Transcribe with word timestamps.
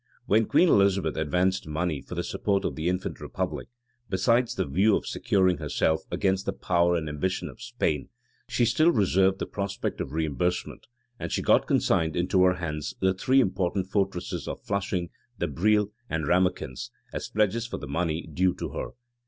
When 0.25 0.47
Queen 0.47 0.67
Elizabeth 0.67 1.15
advanced 1.15 1.67
money 1.67 2.01
for 2.01 2.15
the 2.15 2.23
support 2.23 2.65
of 2.65 2.75
the 2.75 2.89
infant 2.89 3.21
republic, 3.21 3.67
besides 4.09 4.55
the 4.55 4.65
view 4.65 4.95
of 4.95 5.05
securing 5.05 5.57
herself 5.59 6.01
against 6.09 6.47
the 6.47 6.53
power 6.53 6.95
and 6.95 7.07
ambition 7.07 7.47
of 7.49 7.61
Spain, 7.61 8.09
she 8.49 8.65
still 8.65 8.89
reserved 8.89 9.37
the 9.37 9.45
prospect 9.45 10.01
of 10.01 10.11
reimbursement; 10.13 10.87
and 11.19 11.31
she 11.31 11.43
got 11.43 11.67
consigned 11.67 12.15
into 12.15 12.41
her 12.45 12.55
hands 12.55 12.95
the 12.99 13.13
three 13.13 13.39
important 13.41 13.91
fortresses 13.91 14.47
of 14.47 14.63
Flushing, 14.63 15.11
the 15.37 15.45
Brille, 15.47 15.91
and 16.09 16.25
Rammekins, 16.25 16.89
as 17.13 17.29
pledges 17.29 17.67
for 17.67 17.77
the 17.77 17.85
money 17.87 18.23
due 18.25 18.55
to 18.55 18.69
her. 18.69 18.89